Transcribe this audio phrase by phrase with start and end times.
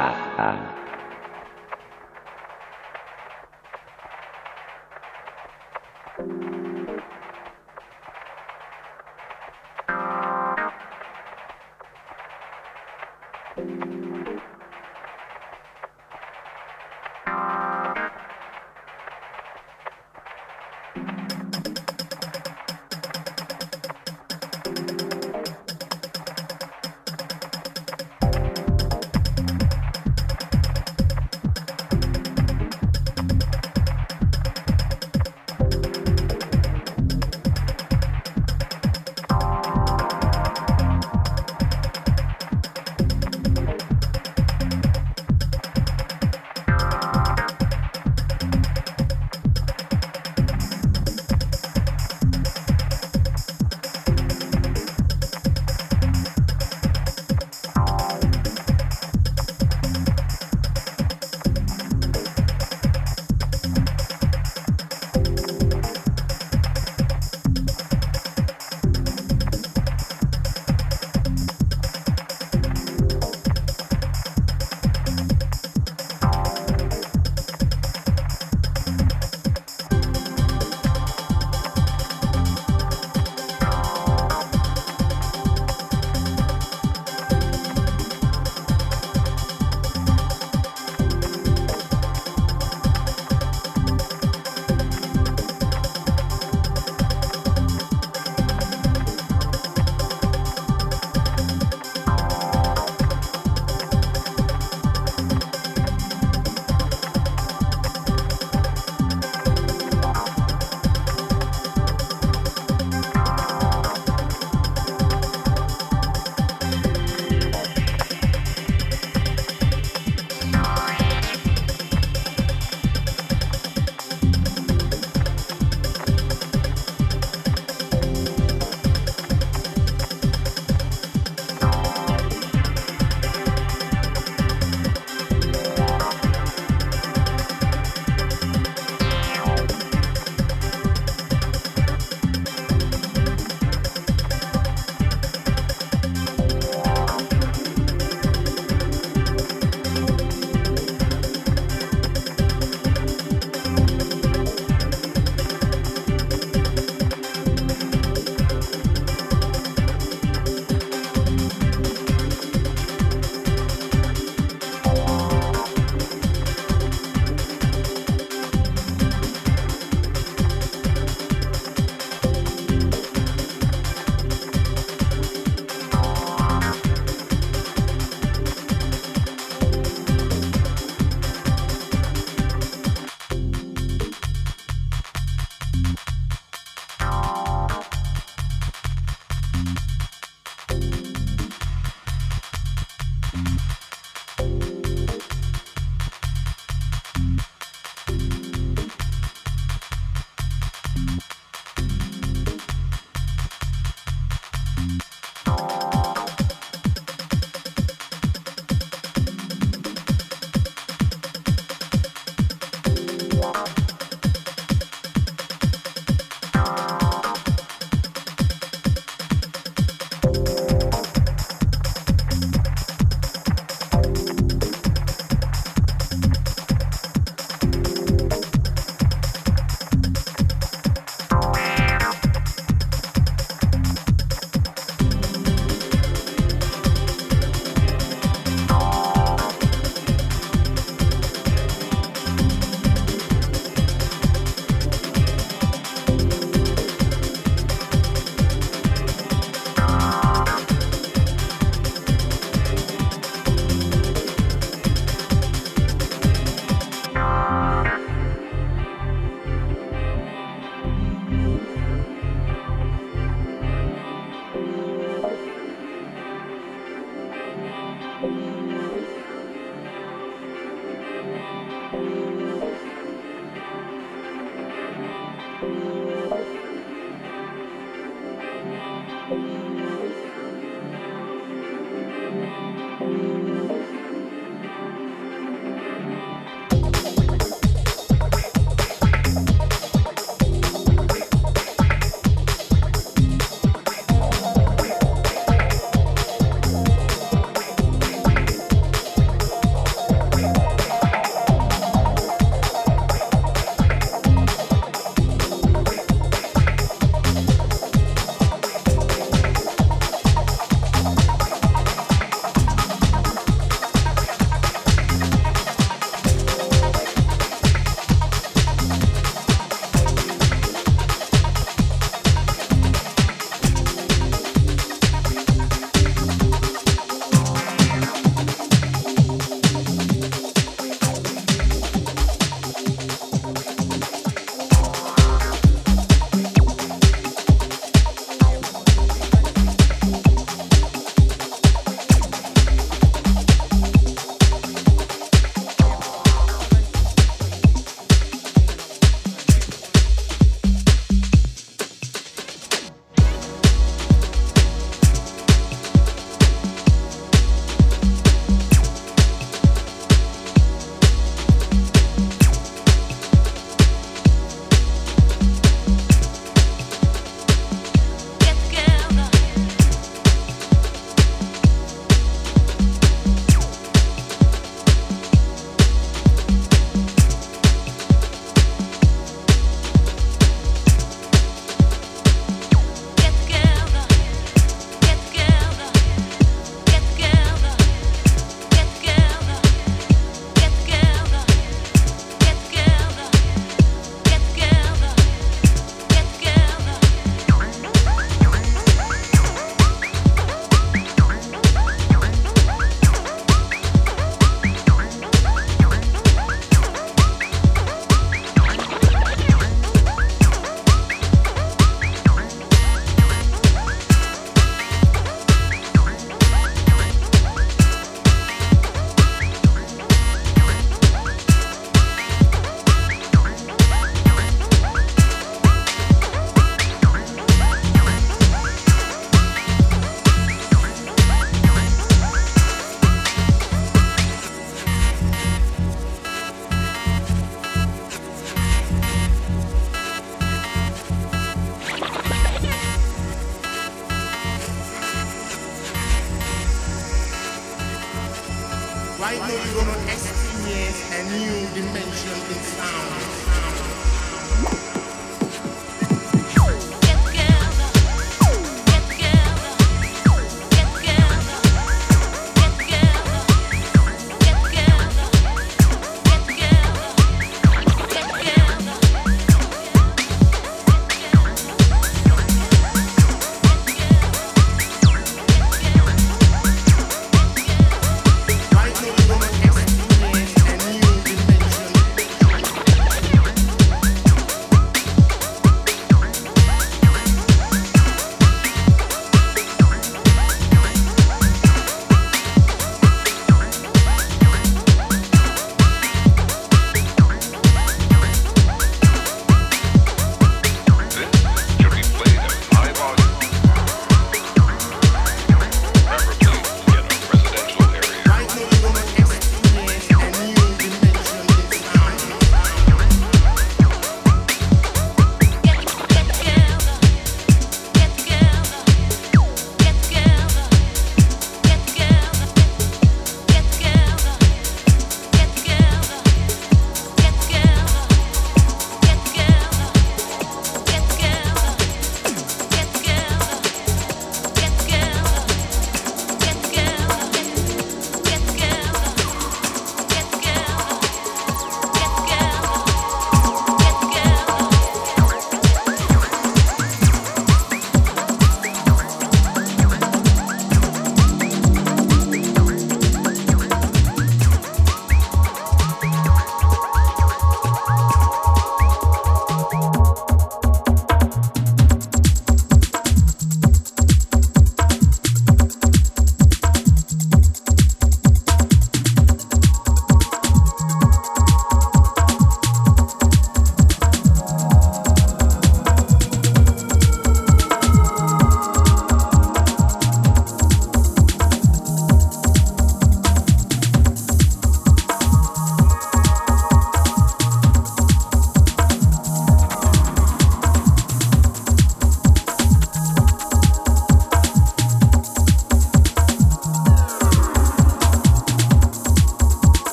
[0.00, 0.79] 啊啊。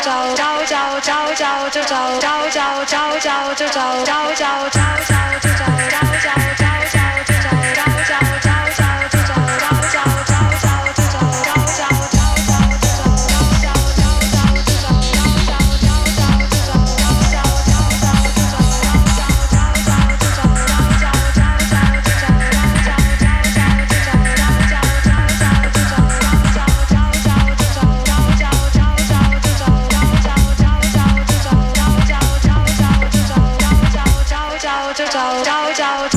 [0.00, 4.85] 找找找找找找找找找找找找找。
[35.16, 36.15] ciao ciao ciao.